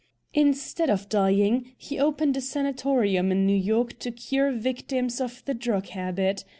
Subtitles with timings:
[0.33, 5.53] Instead of dying, he opened a sanatorium in New York to cure victims of the
[5.53, 6.43] drug habit.